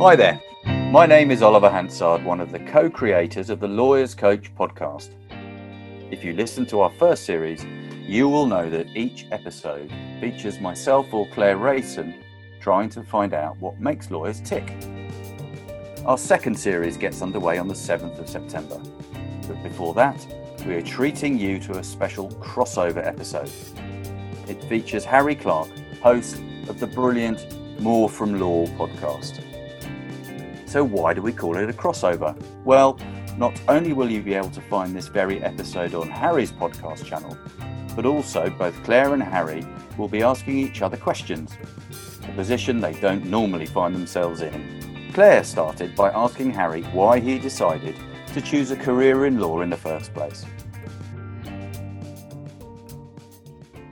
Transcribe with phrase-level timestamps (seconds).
[0.00, 0.40] Hi there.
[0.90, 5.10] My name is Oliver Hansard, one of the co creators of the Lawyers Coach podcast.
[6.10, 7.66] If you listen to our first series,
[8.08, 12.14] you will know that each episode features myself or Claire Rason
[12.62, 14.74] trying to find out what makes lawyers tick.
[16.06, 18.80] Our second series gets underway on the 7th of September.
[19.46, 20.26] But before that,
[20.66, 23.52] we are treating you to a special crossover episode.
[24.48, 25.68] It features Harry Clark,
[26.02, 26.40] host
[26.70, 29.44] of the brilliant More from Law podcast.
[30.70, 32.40] So, why do we call it a crossover?
[32.64, 32.96] Well,
[33.36, 37.36] not only will you be able to find this very episode on Harry's podcast channel,
[37.96, 39.66] but also both Claire and Harry
[39.98, 41.58] will be asking each other questions,
[42.22, 45.10] a position they don't normally find themselves in.
[45.12, 47.96] Claire started by asking Harry why he decided
[48.32, 50.46] to choose a career in law in the first place.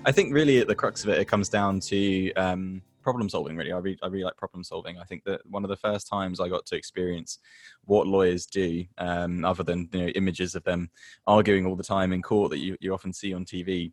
[0.04, 3.56] I think really at the crux of it, it comes down to um, problem solving
[3.56, 3.72] really.
[3.72, 4.98] I really, I really like problem solving.
[4.98, 7.38] I think that one of the first times i got to experience
[7.84, 10.90] what lawyers do um, other than you know images of them
[11.26, 13.92] arguing all the time in court that you, you often see on tv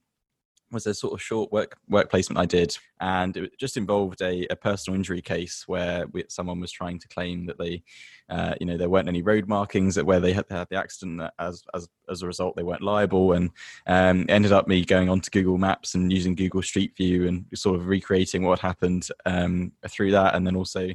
[0.72, 4.46] was a sort of short work work placement I did, and it just involved a,
[4.48, 7.84] a personal injury case where we, someone was trying to claim that they,
[8.30, 11.22] uh, you know, there weren't any road markings at where they had, had the accident.
[11.40, 13.52] As as as a result, they weren't liable, and
[13.88, 17.76] um, ended up me going onto Google Maps and using Google Street View and sort
[17.76, 20.90] of recreating what happened um, through that, and then also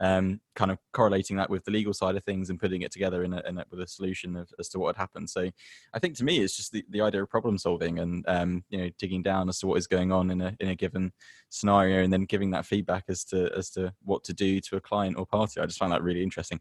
[0.00, 3.24] um, kind of correlating that with the legal side of things and putting it together
[3.24, 5.30] in a, in a with a solution of, as to what had happened.
[5.30, 5.50] So
[5.92, 8.78] I think to me, it's just the, the idea of problem solving and um, you
[8.78, 11.12] know digging down as to what is going on in a in a given
[11.50, 14.80] scenario, and then giving that feedback as to as to what to do to a
[14.80, 15.60] client or party.
[15.60, 16.60] I just find that really interesting.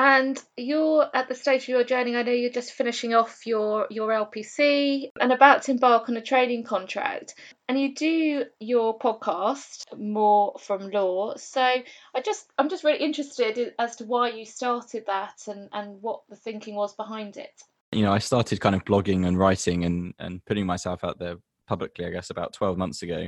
[0.00, 2.14] And you're at the stage of your journey.
[2.14, 6.22] I know you're just finishing off your your LPC and about to embark on a
[6.22, 7.34] training contract.
[7.68, 11.34] And you do your podcast more from law.
[11.36, 16.00] So I just I'm just really interested as to why you started that and and
[16.00, 17.60] what the thinking was behind it.
[17.90, 21.38] You know, I started kind of blogging and writing and and putting myself out there
[21.66, 23.26] publicly, I guess, about 12 months ago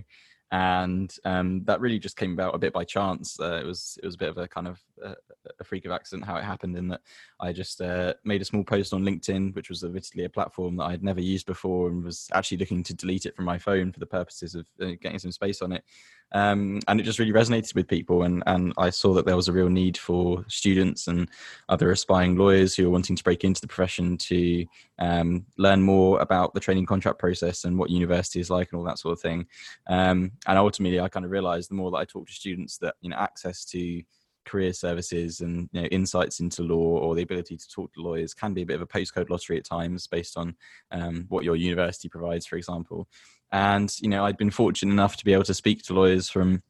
[0.53, 3.39] and um, that really just came about a bit by chance.
[3.39, 5.15] Uh, it was it was a bit of a kind of uh,
[5.59, 7.01] a freak of accident how it happened in that
[7.39, 10.85] I just uh, made a small post on LinkedIn, which was admittedly a platform that
[10.85, 13.93] I had never used before, and was actually looking to delete it from my phone
[13.93, 15.85] for the purposes of uh, getting some space on it
[16.33, 19.49] um, and it just really resonated with people and, and i saw that there was
[19.49, 21.29] a real need for students and
[21.69, 24.65] other aspiring lawyers who are wanting to break into the profession to
[24.99, 28.85] um, learn more about the training contract process and what university is like and all
[28.85, 29.47] that sort of thing
[29.89, 32.95] um, and ultimately i kind of realized the more that i talk to students that
[33.01, 34.03] you know access to
[34.47, 38.35] career services and you know, insights into law or the ability to talk to lawyers
[38.35, 40.57] can be a bit of a postcode lottery at times based on
[40.93, 43.07] um, what your university provides for example.
[43.53, 46.63] And you know i'd been fortunate enough to be able to speak to lawyers from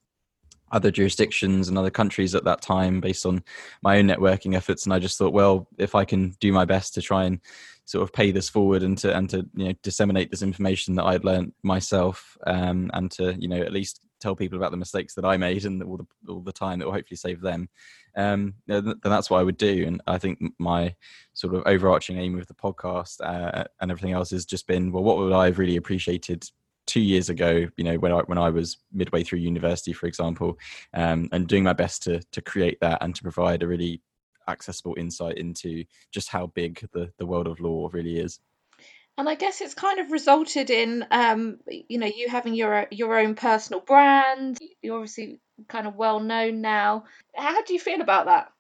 [0.71, 3.43] other jurisdictions and other countries at that time based on
[3.83, 6.95] my own networking efforts and i just thought well if i can do my best
[6.95, 7.41] to try and
[7.85, 11.05] sort of pay this forward and to and to you know disseminate this information that
[11.07, 15.15] i'd learned myself um, and to you know at least tell people about the mistakes
[15.15, 17.69] that i made and all the all the time that will hopefully save them
[18.17, 19.85] um, then that's what I would do.
[19.87, 20.95] And I think my
[21.33, 25.05] sort of overarching aim with the podcast uh, and everything else has just been, well,
[25.05, 26.45] what would I have really appreciated
[26.91, 30.59] two years ago, you know, when I when I was midway through university, for example,
[30.93, 34.03] um, and doing my best to to create that and to provide a really
[34.49, 38.41] accessible insight into just how big the the world of law really is.
[39.17, 43.19] And I guess it's kind of resulted in, um, you know, you having your your
[43.19, 44.59] own personal brand.
[44.83, 47.05] You're obviously kind of well known now.
[47.37, 48.51] How do you feel about that?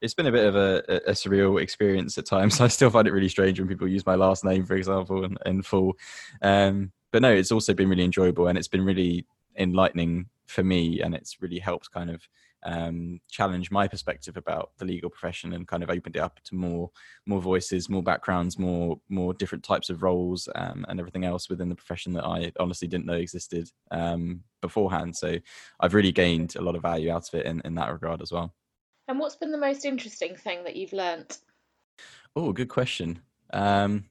[0.00, 2.60] it's been a bit of a, a, surreal experience at times.
[2.60, 5.36] I still find it really strange when people use my last name, for example, in,
[5.44, 5.94] in full.
[6.40, 9.26] Um, but no, it's also been really enjoyable and it's been really
[9.56, 12.26] enlightening for me, and it's really helped kind of
[12.64, 16.54] um, challenge my perspective about the legal profession and kind of opened it up to
[16.54, 16.90] more
[17.26, 21.68] more voices, more backgrounds, more more different types of roles, um, and everything else within
[21.68, 25.16] the profession that I honestly didn't know existed um, beforehand.
[25.16, 25.36] So
[25.80, 28.32] I've really gained a lot of value out of it in, in that regard as
[28.32, 28.54] well.
[29.06, 31.38] And what's been the most interesting thing that you've learnt?
[32.36, 33.20] Oh, good question.
[33.52, 34.04] Um,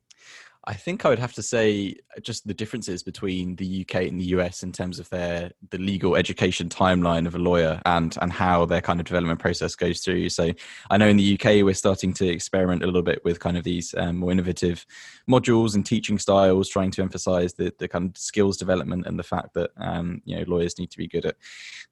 [0.68, 4.26] I think I would have to say just the differences between the UK and the
[4.26, 8.66] US in terms of their the legal education timeline of a lawyer and and how
[8.66, 10.28] their kind of development process goes through.
[10.28, 10.52] So
[10.90, 13.64] I know in the UK we're starting to experiment a little bit with kind of
[13.64, 14.86] these um, more innovative
[15.30, 19.24] modules and teaching styles, trying to emphasise the the kind of skills development and the
[19.24, 21.38] fact that um, you know lawyers need to be good at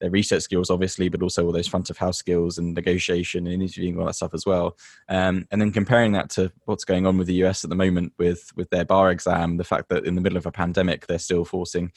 [0.01, 3.61] their research skills, obviously, but also all those front of house skills and negotiation and
[3.61, 4.77] interviewing all that stuff as well.
[5.07, 8.11] Um, and then comparing that to what's going on with the US at the moment
[8.17, 11.05] with with with their bar exam, the fact that in the middle of a pandemic
[11.05, 11.91] they're still forcing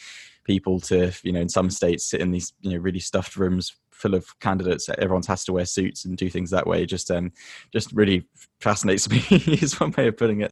[0.45, 3.75] people to, you know, in some states sit in these, you know, really stuffed rooms
[3.91, 4.89] full of candidates.
[4.89, 6.87] Everyone has to wear suits and do things that way.
[6.87, 7.33] Just um,
[7.73, 8.27] just really
[8.61, 9.25] fascinates me.
[9.31, 10.51] is one way of putting it.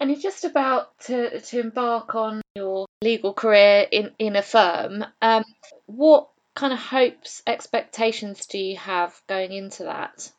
[0.00, 5.04] And you're just about to, to embark on your legal career in, in a firm.
[5.20, 5.44] Um,
[5.86, 10.30] what kind of hopes, expectations do you have going into that?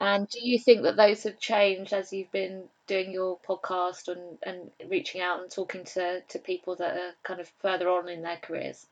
[0.00, 4.36] And do you think that those have changed as you've been doing your podcast and,
[4.42, 8.20] and reaching out and talking to, to people that are kind of further on in
[8.20, 8.86] their careers?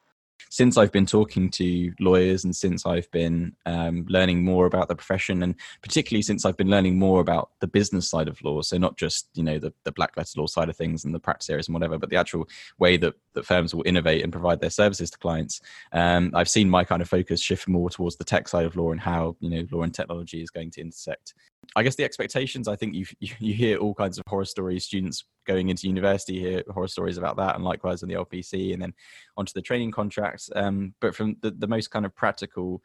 [0.50, 4.94] since I've been talking to lawyers and since I've been um, learning more about the
[4.94, 8.78] profession, and particularly since I've been learning more about the business side of law, so
[8.78, 11.50] not just you know the, the black letter law side of things and the practice
[11.50, 12.48] areas and whatever, but the actual
[12.78, 15.60] way that, that firms will innovate and provide their services to clients.
[15.92, 18.92] Um, I've seen my kind of focus shift more towards the tech side of law
[18.92, 21.34] and how you know law and technology is going to intersect.
[21.76, 22.68] I guess the expectations.
[22.68, 24.84] I think you you hear all kinds of horror stories.
[24.84, 28.82] Students going into university hear horror stories about that, and likewise on the LPC, and
[28.82, 28.94] then
[29.36, 30.50] onto the training contracts.
[30.54, 32.82] Um, but from the, the most kind of practical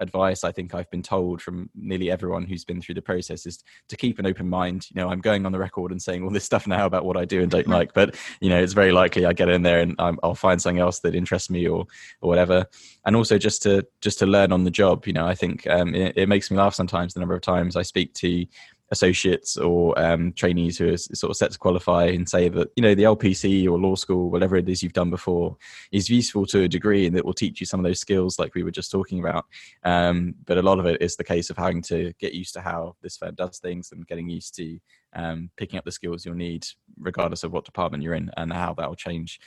[0.00, 3.62] advice I think I've been told from nearly everyone who's been through the process is
[3.88, 4.88] to keep an open mind.
[4.90, 7.16] You know, I'm going on the record and saying all this stuff now about what
[7.16, 9.80] I do and don't like, but you know, it's very likely I get in there
[9.80, 11.86] and i will find something else that interests me or
[12.20, 12.66] or whatever.
[13.04, 15.06] And also just to just to learn on the job.
[15.06, 17.76] You know, I think um, it, it makes me laugh sometimes the number of times
[17.76, 18.46] I speak to
[18.90, 22.82] associates or um, trainees who are sort of set to qualify and say that you
[22.82, 25.56] know the LPC or law school, whatever it is you've done before,
[25.92, 28.54] is useful to a degree and it will teach you some of those skills like
[28.54, 29.46] we were just talking about.
[29.84, 32.60] Um, but a lot of it is the case of having to get used to
[32.60, 34.78] how this firm does things and getting used to
[35.14, 36.66] um, picking up the skills you'll need
[36.98, 39.40] regardless of what department you're in and how that will change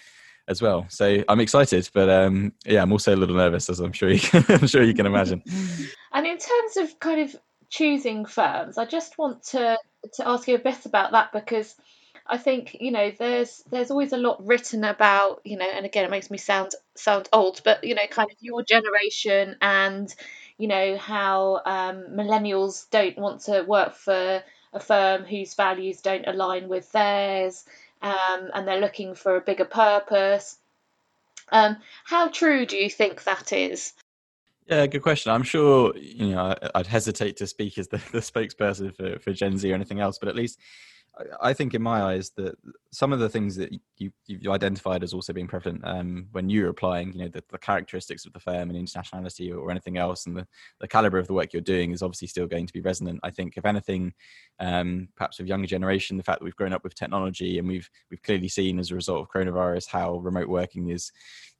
[0.49, 0.85] as well.
[0.89, 4.19] So I'm excited, but um, yeah, I'm also a little nervous, as I'm sure you
[4.19, 5.43] can, I'm sure you can imagine.
[6.11, 7.35] And in terms of kind of
[7.69, 9.77] choosing firms, I just want to
[10.13, 11.75] to ask you a bit about that because
[12.25, 16.05] I think you know there's there's always a lot written about you know, and again
[16.05, 20.13] it makes me sound sound old, but you know, kind of your generation and
[20.57, 24.43] you know how um, millennials don't want to work for
[24.73, 27.65] a firm whose values don't align with theirs,
[28.01, 30.57] um, and they're looking for a bigger purpose.
[31.51, 33.93] Um, how true do you think that is?
[34.69, 35.31] Yeah, good question.
[35.31, 39.57] I'm sure you know I'd hesitate to speak as the, the spokesperson for, for Gen
[39.57, 40.59] Z or anything else, but at least
[41.41, 42.55] I think in my eyes that
[42.91, 46.69] some of the things that you, you've identified as also being prevalent um, when you're
[46.69, 50.35] applying, you know, the, the, characteristics of the firm and internationality or, anything else, and
[50.35, 50.47] the,
[50.79, 53.19] the caliber of the work you're doing is obviously still going to be resonant.
[53.21, 54.13] I think, if anything,
[54.59, 57.89] um, perhaps with younger generation, the fact that we've grown up with technology and we've
[58.09, 61.11] we've clearly seen as a result of coronavirus how remote working is,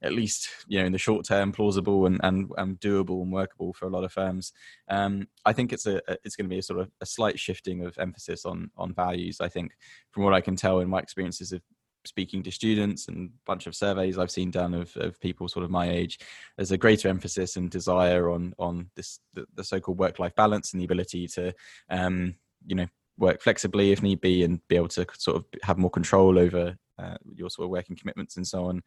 [0.02, 3.72] at least you know, in the short term, plausible and and, and doable and workable
[3.72, 4.52] for a lot of firms.
[4.88, 7.84] Um, I think it's a it's going to be a sort of a slight shifting
[7.84, 9.40] of emphasis on on values.
[9.40, 9.72] I think,
[10.10, 11.60] from what I can tell in my experiences of
[12.06, 15.64] speaking to students and a bunch of surveys I've seen done of, of people sort
[15.64, 16.18] of my age,
[16.56, 20.80] there's a greater emphasis and desire on on this the, the so-called work-life balance and
[20.80, 21.52] the ability to
[21.90, 22.34] um,
[22.66, 22.86] you know
[23.18, 26.74] work flexibly if need be and be able to sort of have more control over
[27.00, 28.82] uh, your sort of working commitments and so on.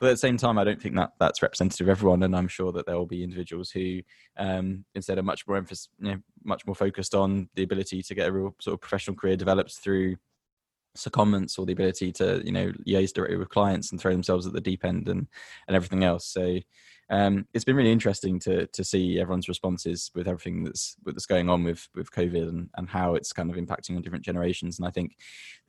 [0.00, 2.48] But at the same time, I don't think that that's representative of everyone, and I'm
[2.48, 4.00] sure that there will be individuals who,
[4.36, 8.14] um, instead of much more emphasis, you know, much more focused on the ability to
[8.14, 10.16] get a real sort of professional career developed through
[10.96, 14.52] secondments or the ability to you know liaise directly with clients and throw themselves at
[14.52, 15.26] the deep end and
[15.66, 16.26] and everything else.
[16.26, 16.58] So
[17.12, 21.50] um, it's been really interesting to to see everyone's responses with everything that's that's going
[21.50, 24.78] on with with COVID and, and how it's kind of impacting on different generations.
[24.78, 25.18] And I think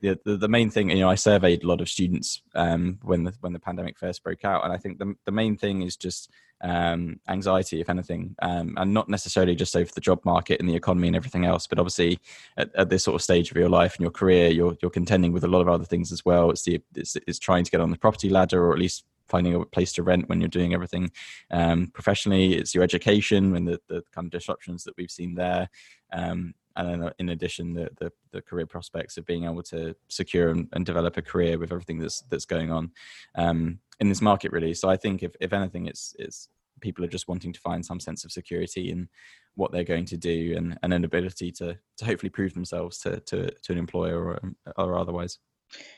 [0.00, 3.24] the the, the main thing, you know, I surveyed a lot of students um, when
[3.24, 5.96] the when the pandemic first broke out, and I think the the main thing is
[5.96, 6.30] just
[6.62, 10.76] um, anxiety, if anything, um, and not necessarily just over the job market and the
[10.76, 12.18] economy and everything else, but obviously
[12.56, 15.32] at, at, this sort of stage of your life and your career, you're you're contending
[15.32, 16.48] with a lot of other things as well.
[16.50, 19.54] It's the it's, it's trying to get on the property ladder, or at least finding
[19.54, 21.10] a place to rent when you're doing everything
[21.50, 22.54] um, professionally.
[22.54, 25.68] It's your education and the, the kind of disruptions that we've seen there.
[26.12, 29.94] Um, and then uh, in addition, the, the, the, career prospects of being able to
[30.08, 32.90] secure and, and, develop a career with everything that's that's going on
[33.36, 34.74] um, in this market, really.
[34.74, 36.48] So I think if, if anything, it's it's
[36.80, 39.08] people are just wanting to find some sense of security in
[39.54, 43.20] what they're going to do and, and an ability to to hopefully prove themselves to
[43.20, 45.38] to, to an employer or, or otherwise.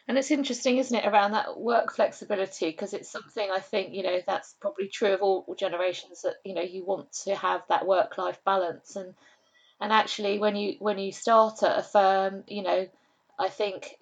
[0.09, 2.67] And it's interesting, isn't it, around that work flexibility?
[2.67, 6.55] Because it's something I think, you know, that's probably true of all generations that, you
[6.55, 8.97] know, you want to have that work life balance.
[8.97, 9.15] And
[9.81, 12.89] and actually when you when you start at a firm, you know,
[13.39, 13.97] I think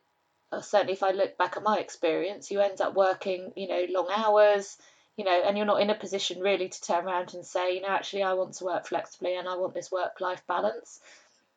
[0.53, 3.87] uh, certainly if I look back at my experience, you end up working, you know,
[3.91, 4.77] long hours,
[5.17, 7.81] you know, and you're not in a position really to turn around and say, you
[7.83, 11.01] know, actually I want to work flexibly and I want this work life balance.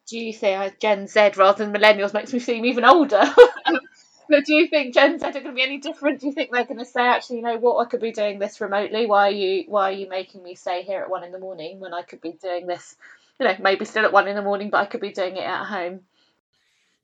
[0.07, 3.23] Do you think Gen Z rather than millennials makes me seem even older?
[4.29, 6.19] But do you think Gen Z are going to be any different?
[6.19, 8.39] Do you think they're going to say, actually, you know what, I could be doing
[8.39, 9.05] this remotely.
[9.05, 11.79] Why are you Why are you making me stay here at one in the morning
[11.79, 12.95] when I could be doing this?
[13.39, 15.45] You know, maybe still at one in the morning, but I could be doing it
[15.45, 16.01] at home.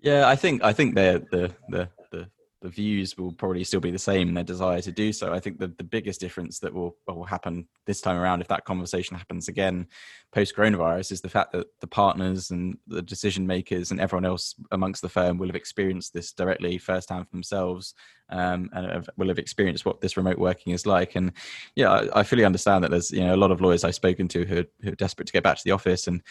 [0.02, 1.90] Yeah, I think I think they're the the
[2.64, 5.34] the views will probably still be the same and their desire to do so.
[5.34, 8.64] I think the, the biggest difference that will, will happen this time around, if that
[8.64, 9.86] conversation happens again
[10.32, 14.56] post coronavirus, is the fact that the partners and the decision makers and everyone else
[14.72, 17.94] amongst the firm will have experienced this directly firsthand for themselves
[18.30, 21.16] um, and have, will have experienced what this remote working is like.
[21.16, 21.32] And
[21.76, 24.28] yeah, I, I, fully understand that there's you know a lot of lawyers I've spoken
[24.30, 26.22] to who are, who are desperate to get back to the office, and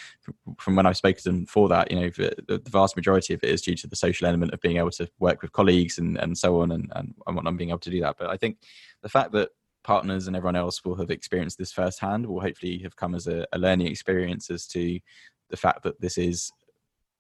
[0.59, 3.43] from when I've spoken to them for that, you know, the, the, vast majority of
[3.43, 6.17] it is due to the social element of being able to work with colleagues and,
[6.19, 8.17] and so on, and, and, and whatnot, being able to do that.
[8.19, 8.59] But I think
[9.03, 9.51] the fact that
[9.85, 13.47] partners and everyone else will have experienced this firsthand will hopefully have come as a,
[13.53, 14.99] a learning experience as to
[15.51, 16.51] the fact that this is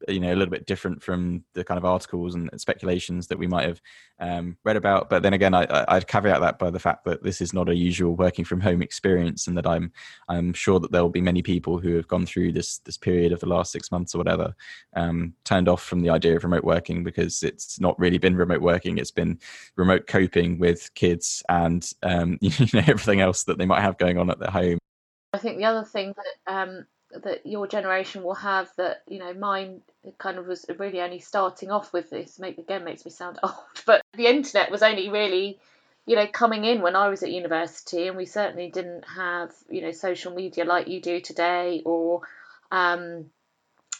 [0.08, 3.46] you know a little bit different from the kind of articles and speculations that we
[3.46, 3.80] might have
[4.20, 5.10] um, read about.
[5.10, 7.74] But then again I, i'd caveat that by the fact that this is not a
[7.74, 9.92] usual working from home experience and that i'm
[10.28, 13.32] i'm sure that there will be many people who have gone through this this period
[13.32, 14.54] of the last six months or whatever
[14.94, 18.60] um, turned off from the idea of remote working because it's not really been remote
[18.60, 18.98] working.
[18.98, 19.38] It's been
[19.76, 24.18] remote coping with kids and um, you know everything else that they might have going
[24.18, 24.78] on at their home.
[25.32, 26.86] I think the other thing that um,
[27.22, 29.80] that your generation will have that you know mine
[30.18, 33.54] kind of was really only starting off with this make again makes me sound old
[33.86, 35.58] but the internet was only really
[36.06, 39.82] you know coming in when I was at university and we certainly didn't have you
[39.82, 42.22] know social media like you do today or
[42.70, 43.26] um,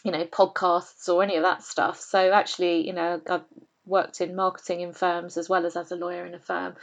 [0.03, 1.99] you know podcasts or any of that stuff.
[1.99, 3.45] So actually you know I've
[3.85, 6.75] worked in marketing in firms as well as as a lawyer in a firm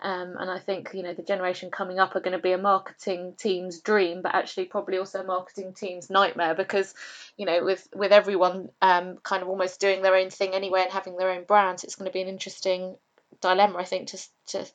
[0.00, 2.58] um, and I think you know the generation coming up are going to be a
[2.58, 6.94] marketing team's dream, but actually probably also a marketing team's nightmare because
[7.36, 10.92] you know with with everyone um, kind of almost doing their own thing anyway and
[10.92, 12.96] having their own brands, it's going to be an interesting
[13.40, 14.66] dilemma I think to to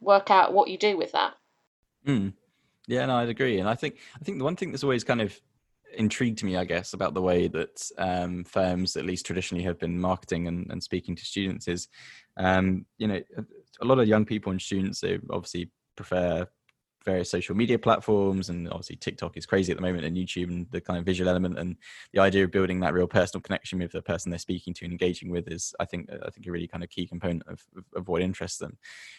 [0.00, 1.34] work out what you do with that.
[2.06, 2.32] Mm.
[2.88, 5.20] Yeah, no, I'd agree, and I think I think the one thing that's always kind
[5.20, 5.38] of
[5.94, 10.00] intrigued me, I guess, about the way that um, firms, at least traditionally, have been
[10.00, 11.88] marketing and, and speaking to students is,
[12.36, 13.20] um, you know,
[13.80, 16.46] a lot of young people and students they obviously prefer
[17.04, 20.66] various social media platforms and obviously TikTok is crazy at the moment and YouTube and
[20.70, 21.76] the kind of visual element and
[22.12, 24.92] the idea of building that real personal connection with the person they're speaking to and
[24.92, 27.60] engaging with is I think I think a really kind of key component of,
[27.96, 28.78] of, what interests them.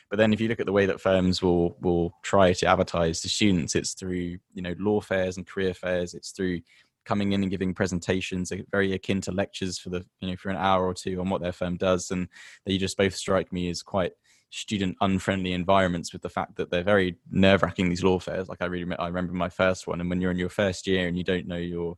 [0.10, 3.22] But then if you look at the way that firms will will try to advertise
[3.22, 6.14] to students, it's through you know law fairs and career fairs.
[6.14, 6.62] It's through
[7.06, 10.58] coming in and giving presentations very akin to lectures for the you know for an
[10.58, 12.28] hour or two on what their firm does and
[12.66, 14.14] they just both strike me as quite
[14.50, 18.62] student unfriendly environments with the fact that they're very nerve wracking these law fairs like
[18.62, 21.18] i really i remember my first one and when you're in your first year and
[21.18, 21.98] you don't know your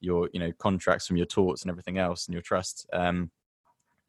[0.00, 3.30] your you know contracts from your torts and everything else and your trust um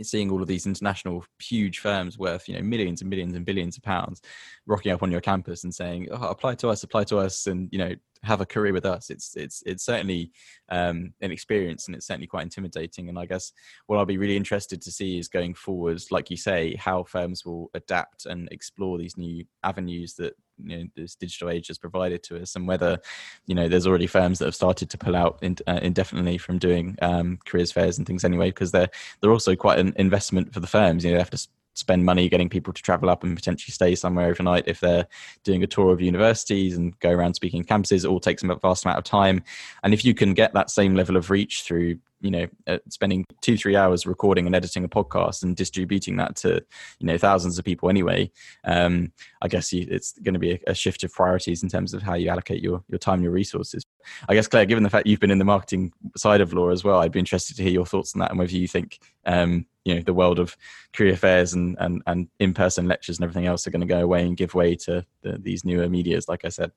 [0.04, 3.78] seeing all of these international huge firms worth you know millions and millions and billions
[3.78, 4.22] of pounds
[4.66, 7.70] rocking up on your campus and saying oh, apply to us apply to us and
[7.72, 7.94] you know
[8.24, 9.10] have a career with us.
[9.10, 10.32] It's it's it's certainly
[10.70, 13.52] um, an experience and it's certainly quite intimidating and i guess
[13.88, 17.44] what i'll be really interested to see is going forward like you say how firms
[17.46, 22.24] will adapt and explore these new avenues that you know this digital age has provided
[22.24, 23.00] to us and whether
[23.48, 26.58] you know there's already firms that have started to pull out in, uh, indefinitely from
[26.58, 28.90] doing um, careers fairs and things anyway because they're
[29.20, 31.04] they're also quite an investment for the firms.
[31.04, 33.96] You know they have to spend money getting people to travel up and potentially stay
[33.96, 35.08] somewhere overnight if they're
[35.44, 38.04] doing a tour of universities and go around speaking campuses.
[38.04, 39.44] It all takes a vast amount of time.
[39.84, 43.26] And if you can get that same level of reach through you know uh, spending
[43.42, 46.64] two three hours recording and editing a podcast and distributing that to
[47.00, 48.32] you know thousands of people anyway
[48.64, 49.12] um,
[49.42, 52.02] i guess you, it's going to be a, a, shift of priorities in terms of
[52.02, 53.84] how you allocate your your time your resources.
[54.30, 56.84] I guess claire given the fact you've been in the marketing side of law as
[56.84, 59.66] well i'd be interested to hear your thoughts on that and whether you think um,
[59.86, 60.56] you know the world of
[60.94, 64.26] career fairs and and, and in-person lectures and everything else are going to go away
[64.26, 66.72] and give way to the, these newer medias like i said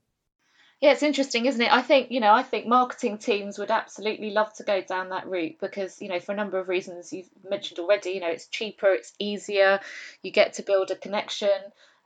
[0.81, 1.73] yeah, it's interesting, isn't it?
[1.73, 5.27] I think, you know, I think marketing teams would absolutely love to go down that
[5.27, 8.49] route because, you know, for a number of reasons you've mentioned already, you know, it's
[8.49, 9.81] cheaper, it's easier,
[10.23, 11.49] you get to build a connection.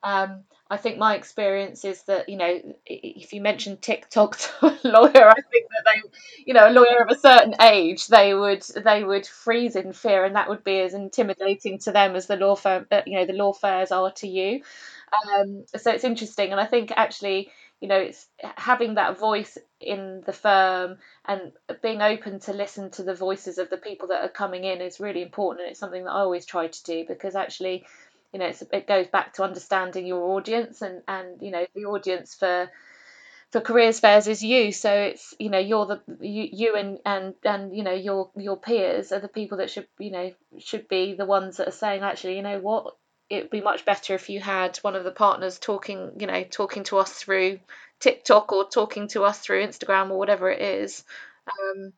[0.02, 4.78] Um, I think my experience is that, you know, if you mention TikTok to a
[4.88, 6.02] lawyer, I think that they,
[6.47, 10.25] you know, a lawyer of a certain age, they would they would freeze in fear,
[10.25, 13.25] and that would be as intimidating to them as the law firm, uh, you know,
[13.26, 14.62] the law fairs are to you.
[15.37, 17.50] Um, so it's interesting, and I think actually
[17.81, 18.26] you know it's
[18.57, 21.52] having that voice in the firm and
[21.83, 24.99] being open to listen to the voices of the people that are coming in is
[24.99, 27.87] really important and it's something that I always try to do because actually
[28.32, 32.35] you know it goes back to understanding your audience and and you know the audience
[32.35, 32.70] for
[33.50, 34.73] for careers fairs is you.
[34.73, 38.56] So it's you know you're the you, you and and and you know your your
[38.56, 42.02] peers are the people that should you know should be the ones that are saying
[42.02, 42.94] actually you know what?
[43.30, 46.85] It'd be much better if you had one of the partners talking you know talking
[46.85, 47.61] to us through
[48.00, 51.04] TikTok or talking to us through Instagram or whatever it is.
[51.49, 51.92] Um,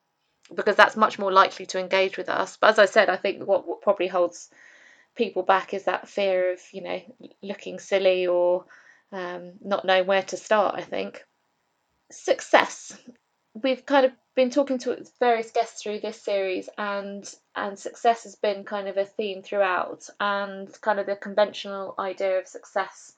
[0.52, 2.56] because that's much more likely to engage with us.
[2.56, 4.50] But as I said I think what, what probably holds
[5.17, 7.00] people back is that fear of you know
[7.43, 8.64] looking silly or
[9.12, 11.25] um, not knowing where to start I think
[12.11, 12.97] success.
[13.55, 18.37] We've kind of been talking to various guests through this series, and and success has
[18.37, 23.14] been kind of a theme throughout, and kind of the conventional idea of success,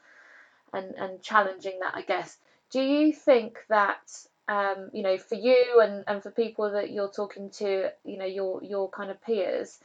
[0.73, 2.39] and and challenging that, I guess.
[2.71, 7.11] Do you think that um, you know, for you and, and for people that you're
[7.11, 9.79] talking to, you know, your your kind of peers,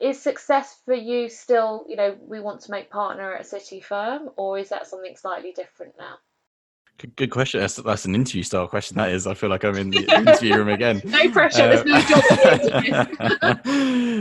[0.00, 3.80] is success for you still, you know, we want to make partner at a city
[3.80, 6.16] firm, or is that something slightly different now?
[6.98, 7.60] Good, good question.
[7.60, 8.96] That's, that's an interview style question.
[8.96, 9.26] That is.
[9.26, 11.02] I feel like I'm in the interview room again.
[11.04, 11.62] no pressure.
[11.62, 12.00] Uh, There's no
[13.40, 13.60] job.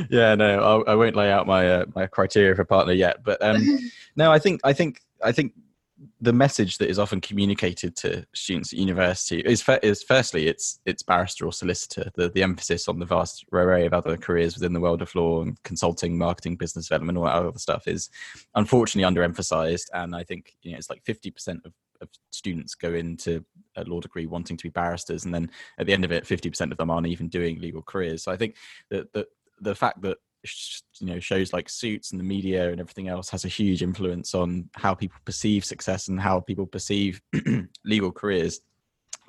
[0.10, 3.24] yeah, no, I'll, I not lay out my uh, my criteria for partner yet.
[3.24, 3.63] But um,
[4.15, 5.53] no, I think I think I think
[6.22, 11.03] the message that is often communicated to students at university is, is firstly it's it's
[11.03, 12.12] barrister or solicitor.
[12.15, 15.41] The the emphasis on the vast array of other careers within the world of law
[15.41, 18.10] and consulting, marketing, business development, all that other stuff is
[18.55, 19.88] unfortunately underemphasized.
[19.93, 23.43] And I think you know it's like fifty percent of of students go into
[23.77, 26.50] a law degree wanting to be barristers, and then at the end of it, fifty
[26.50, 28.24] percent of them aren't even doing legal careers.
[28.24, 28.55] So I think
[28.89, 29.27] that the
[29.62, 30.17] the fact that
[31.00, 34.36] you know shows like suits and the media and everything else has a huge influence
[34.36, 37.22] on how people perceive success and how people perceive
[37.86, 38.60] legal careers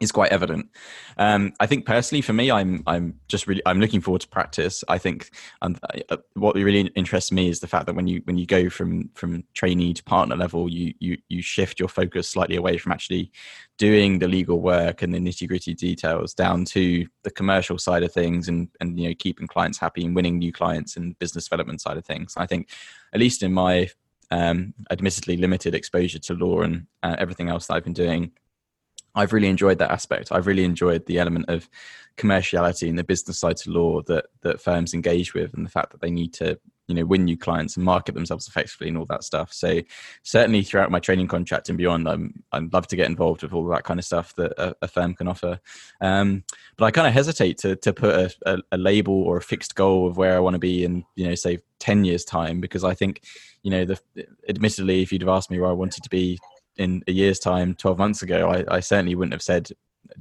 [0.05, 0.71] is quite evident.
[1.19, 4.85] Um, I think personally, for me, I'm I'm just really I'm looking forward to practice.
[4.89, 5.31] I think
[5.63, 5.77] um,
[6.11, 9.11] uh, what really interests me is the fact that when you when you go from
[9.15, 13.33] from trainee to partner level, you you you shift your focus slightly away from actually
[13.77, 18.13] doing the legal work and the nitty gritty details down to the commercial side of
[18.13, 21.81] things and and you know keeping clients happy and winning new clients and business development
[21.81, 22.35] side of things.
[22.37, 22.69] I think,
[23.13, 23.89] at least in my
[24.31, 28.33] um, admittedly limited exposure to law and uh, everything else that I've been doing
[29.15, 30.33] I've really enjoyed that aspect.
[30.33, 31.69] I've really enjoyed the element of
[32.17, 35.93] commerciality and the business side to law that that firms engage with, and the fact
[35.93, 39.07] that they need to you know win new clients and market themselves effectively and all
[39.07, 39.53] that stuff.
[39.53, 39.81] So
[40.23, 43.67] certainly throughout my training contract and beyond, I'm I'd love to get involved with all
[43.69, 45.61] that kind of stuff that a, a firm can offer.
[46.01, 46.45] Um,
[46.77, 49.75] but I kind of hesitate to to put a, a, a label or a fixed
[49.75, 52.85] goal of where I want to be in you know say ten years time because
[52.85, 53.23] I think
[53.63, 53.99] you know the
[54.49, 56.39] admittedly if you'd have asked me where I wanted to be
[56.77, 59.71] in a year's time, 12 months ago, I, I, certainly wouldn't have said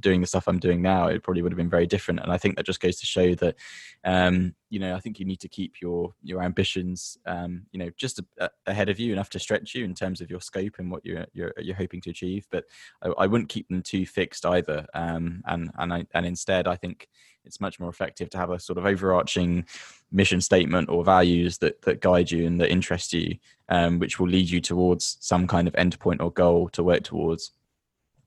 [0.00, 1.06] doing the stuff I'm doing now.
[1.06, 2.20] It probably would have been very different.
[2.20, 3.56] And I think that just goes to show that,
[4.04, 7.90] um, you know, I think you need to keep your your ambitions, um, you know,
[7.96, 10.76] just a, a ahead of you enough to stretch you in terms of your scope
[10.78, 12.46] and what you're you're, you're hoping to achieve.
[12.50, 12.64] But
[13.02, 14.86] I, I wouldn't keep them too fixed either.
[14.94, 17.08] Um, and and I, and instead, I think
[17.44, 19.66] it's much more effective to have a sort of overarching
[20.10, 23.36] mission statement or values that that guide you and that interest you,
[23.68, 27.52] um, which will lead you towards some kind of endpoint or goal to work towards,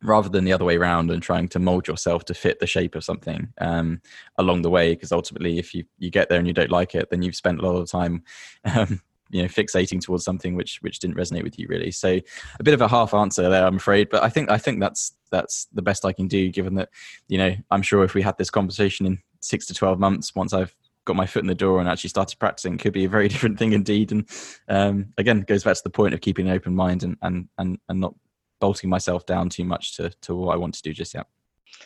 [0.02, 2.96] rather than the other way around and trying to mold yourself to fit the shape
[2.96, 4.02] of something um,
[4.38, 4.94] along the way.
[4.94, 7.60] Because ultimately, if you you get there and you don't like it, then you've spent
[7.60, 8.24] a lot of time.
[8.66, 12.20] Um, you know fixating towards something which which didn't resonate with you really so
[12.60, 15.14] a bit of a half answer there i'm afraid but i think i think that's
[15.32, 16.90] that's the best i can do given that
[17.28, 20.54] you know i'm sure if we had this conversation in 6 to 12 months once
[20.54, 23.28] i've got my foot in the door and actually started practicing could be a very
[23.30, 24.30] different thing indeed and
[24.68, 27.80] um, again goes back to the point of keeping an open mind and and and,
[27.90, 28.14] and not
[28.60, 31.28] bolting myself down too much to to what i want to do just yet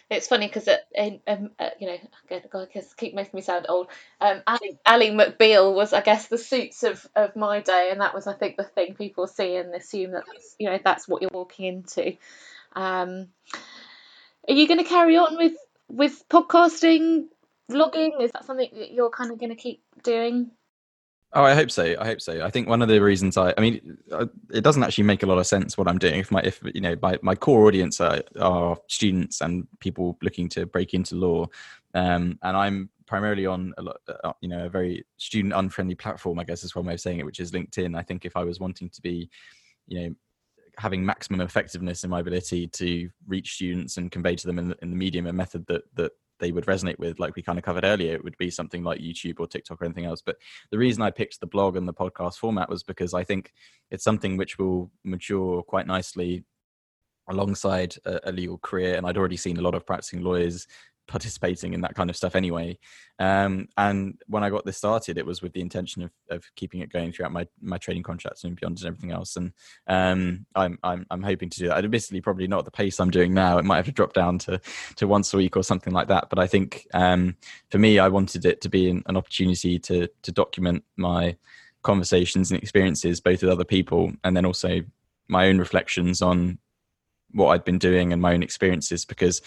[0.09, 1.97] it's funny because um, uh, you know,
[2.49, 3.87] God, I keep making me sound old.
[4.19, 8.13] Um, Ally, Ally McBeal was, I guess, the suits of, of my day, and that
[8.13, 11.21] was, I think, the thing people see and assume that that's, you know that's what
[11.21, 12.17] you're walking into.
[12.73, 13.27] Um,
[14.47, 15.53] are you going to carry on with
[15.89, 17.27] with podcasting,
[17.69, 18.21] vlogging?
[18.21, 20.51] Is that something that you're kind of going to keep doing?
[21.33, 21.95] Oh, I hope so.
[21.97, 22.43] I hope so.
[22.43, 23.97] I think one of the reasons I, I mean,
[24.51, 26.19] it doesn't actually make a lot of sense what I'm doing.
[26.19, 30.49] If my, if you know, my, my core audience are, are students and people looking
[30.49, 31.47] to break into law,
[31.93, 36.37] um, and I'm primarily on a lot, uh, you know, a very student unfriendly platform.
[36.37, 37.97] I guess is one way of saying it, which is LinkedIn.
[37.97, 39.29] I think if I was wanting to be,
[39.87, 40.15] you know,
[40.77, 44.77] having maximum effectiveness in my ability to reach students and convey to them in the,
[44.81, 47.63] in the medium and method that that they would resonate with, like we kind of
[47.63, 50.21] covered earlier, it would be something like YouTube or TikTok or anything else.
[50.25, 50.35] But
[50.71, 53.53] the reason I picked the blog and the podcast format was because I think
[53.89, 56.43] it's something which will mature quite nicely
[57.29, 58.95] alongside a, legal career.
[58.95, 60.67] And I'd already seen a lot of practicing lawyers
[61.11, 62.77] participating in that kind of stuff anyway.
[63.19, 66.79] Um, and when I got this started, it was with the intention of, of keeping
[66.79, 69.35] it going throughout my, my training contracts and beyond and everything else.
[69.35, 69.51] And
[69.87, 71.83] um, I'm, I'm, I'm hoping to do that.
[71.83, 73.57] Admittedly, probably not at the pace I'm doing now.
[73.57, 74.61] It might have to drop down to,
[74.95, 76.29] to once a week or something like that.
[76.29, 77.35] But I think um,
[77.69, 81.35] for me, I wanted it to be an, an opportunity to, to document my
[81.83, 84.79] conversations and experiences, both with other people and then also
[85.27, 86.57] my own reflections on
[87.33, 89.41] what I'd been doing and my own experiences because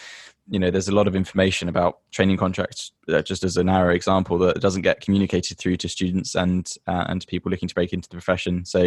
[0.48, 3.94] you know there's a lot of information about training contracts uh, just as a narrow
[3.94, 7.74] example that doesn't get communicated through to students and uh, and to people looking to
[7.74, 8.82] break into the profession so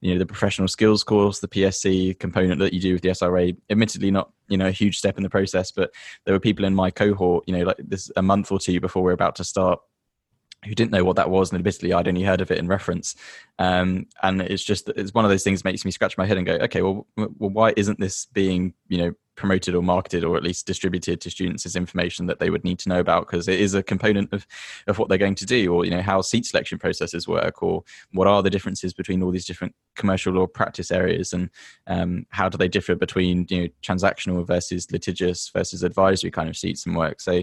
[0.00, 3.56] you know the professional skills course the PSC component that you do with the SRA
[3.70, 5.90] admittedly not you know a huge step in the process but
[6.24, 9.02] there were people in my cohort you know like this a month or two before
[9.02, 9.80] we're about to start
[10.64, 13.14] who didn't know what that was, and admittedly, I'd only heard of it in reference.
[13.58, 16.46] Um, and it's just it's one of those things makes me scratch my head and
[16.46, 20.42] go, okay, well, well, why isn't this being you know promoted or marketed or at
[20.42, 23.58] least distributed to students as information that they would need to know about because it
[23.58, 24.46] is a component of
[24.86, 27.82] of what they're going to do, or you know how seat selection processes work, or
[28.12, 31.48] what are the differences between all these different commercial law practice areas, and
[31.86, 36.56] um, how do they differ between you know transactional versus litigious versus advisory kind of
[36.56, 37.20] seats and work.
[37.20, 37.42] So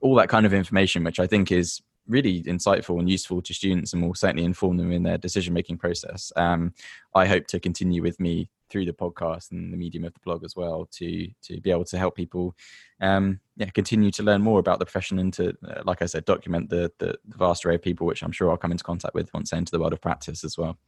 [0.00, 3.92] all that kind of information, which I think is really insightful and useful to students
[3.92, 6.32] and will certainly inform them in their decision making process.
[6.36, 6.72] Um,
[7.14, 10.44] I hope to continue with me through the podcast and the medium of the blog
[10.44, 12.54] as well to to be able to help people
[13.00, 16.24] um, yeah continue to learn more about the profession and to uh, like I said
[16.24, 19.14] document the, the, the vast array of people which I'm sure I'll come into contact
[19.14, 20.78] with once I enter the world of practice as well.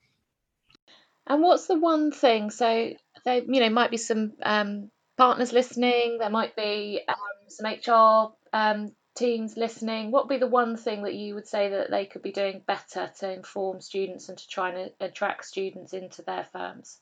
[1.27, 2.51] And what's the one thing?
[2.51, 2.93] So
[3.25, 6.19] there, you know, might be some um, partners listening.
[6.19, 7.14] There might be um,
[7.47, 11.69] some HR um, teams listening, what would be the one thing that you would say
[11.69, 15.93] that they could be doing better to inform students and to try and attract students
[15.93, 16.99] into their firms?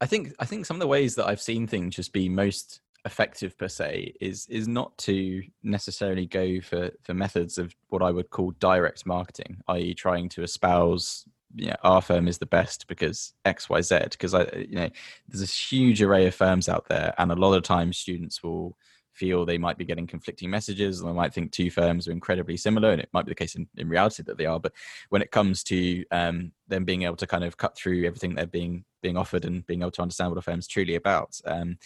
[0.00, 2.80] I think I think some of the ways that I've seen things just be most
[3.04, 8.10] effective per se is is not to necessarily go for for methods of what I
[8.10, 13.32] would call direct marketing, i.e., trying to espouse yeah, our firm is the best because
[13.44, 13.98] X, Y, Z.
[14.10, 14.90] Because I, you know,
[15.28, 18.76] there's a huge array of firms out there, and a lot of times students will
[19.16, 22.56] feel they might be getting conflicting messages and they might think two firms are incredibly
[22.56, 24.60] similar and it might be the case in, in reality that they are.
[24.60, 24.72] But
[25.08, 28.46] when it comes to um, them being able to kind of cut through everything they're
[28.46, 31.78] being being offered and being able to understand what a firm's truly about um,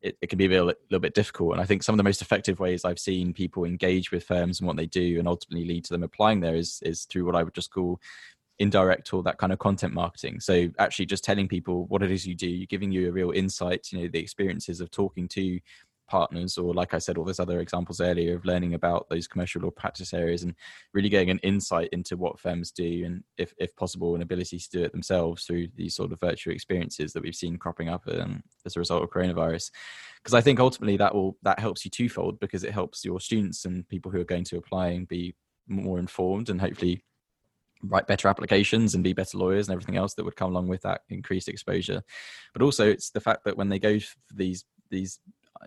[0.00, 1.52] it, it, can be a little, little bit difficult.
[1.52, 4.58] And i think some of the most effective ways i've seen people engage with firms
[4.58, 7.36] and what they do and ultimately lead to them applying there is is through what
[7.36, 8.00] i would just call
[8.62, 10.38] indirect or that kind of content marketing.
[10.40, 13.88] So actually just telling people what it is you do giving you a real insight
[13.90, 15.58] you know the experiences of talking to
[16.12, 19.62] partners or like i said all those other examples earlier of learning about those commercial
[19.62, 20.54] law practice areas and
[20.92, 24.68] really getting an insight into what firms do and if, if possible an ability to
[24.68, 28.42] do it themselves through these sort of virtual experiences that we've seen cropping up um,
[28.66, 29.70] as a result of coronavirus.
[30.18, 33.64] Because i think ultimately that will that helps you twofold because it helps your students
[33.64, 35.34] and people who are going to apply and be
[35.66, 37.02] more informed and hopefully
[37.84, 40.82] write better applications and be better lawyers and everything else that would come along with
[40.82, 42.02] that increased exposure.
[42.52, 43.98] But also it's the fact that when they go
[44.30, 45.18] these these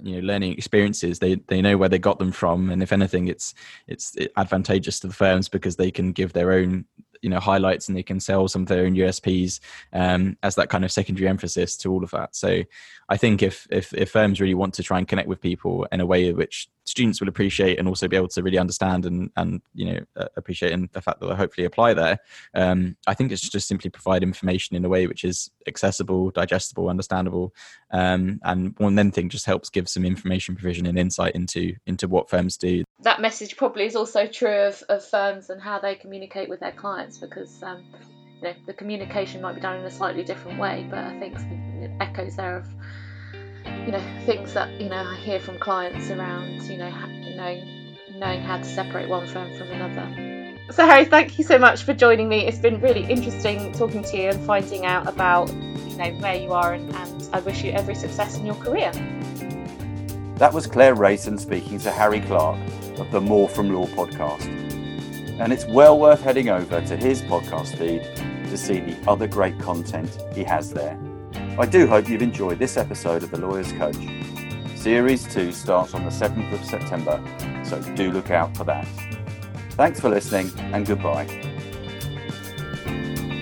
[0.02, 3.28] you know learning experiences they they know where they got them from and if anything
[3.28, 3.54] it's
[3.88, 6.86] it's advantageous to the firms because they can give their own
[7.22, 9.60] you know highlights and they can sell some of their own USPs
[9.94, 12.36] um, as that kind of secondary emphasis to all of that.
[12.36, 12.62] So
[13.10, 16.02] I think if, if if firms really want to try and connect with people in
[16.02, 19.62] a way which students will appreciate and also be able to really understand and and
[19.74, 22.20] you know uh, appreciate and the fact that they'll hopefully apply there,
[22.54, 26.90] um, I think it's just simply provide information in a way which is accessible, digestible,
[26.90, 27.54] understandable,
[27.92, 32.08] um, and one then thing just helps give some information provision and insight into into
[32.08, 32.84] what firms do.
[33.02, 36.72] That message probably is also true of, of firms and how they communicate with their
[36.72, 37.84] clients because um,
[38.38, 40.88] you know the communication might be done in a slightly different way.
[40.90, 41.38] But I think
[42.00, 42.68] echoes there of
[43.86, 46.90] you know things that you know I hear from clients around you know
[47.36, 50.62] knowing knowing how to separate one firm from another.
[50.72, 52.48] So Harry, thank you so much for joining me.
[52.48, 56.54] It's been really interesting talking to you and finding out about you know where you
[56.54, 58.92] are, and, and I wish you every success in your career.
[60.38, 62.60] That was Claire Rason speaking to Harry Clark
[62.98, 64.66] of the More From Law podcast
[65.40, 68.04] and it's well worth heading over to his podcast feed
[68.50, 70.98] to see the other great content he has there.
[71.58, 73.96] I do hope you've enjoyed this episode of The Lawyer's Coach.
[74.76, 77.24] Series 2 starts on the 7th of September,
[77.64, 78.86] so do look out for that.
[79.70, 81.26] Thanks for listening and goodbye.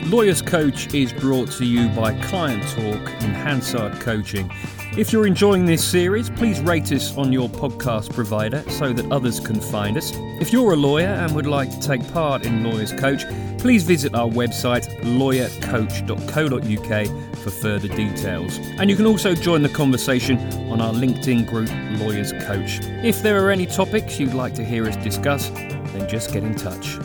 [0.05, 4.47] Lawyers Coach is brought to you by Client Talk and Hansard Coaching.
[4.95, 9.39] If you're enjoying this series, please rate us on your podcast provider so that others
[9.39, 10.11] can find us.
[10.39, 13.23] If you're a lawyer and would like to take part in Lawyers Coach,
[13.57, 18.57] please visit our website lawyercoach.co.uk for further details.
[18.79, 20.37] And you can also join the conversation
[20.71, 22.79] on our LinkedIn group Lawyers Coach.
[23.03, 26.55] If there are any topics you'd like to hear us discuss, then just get in
[26.55, 26.97] touch.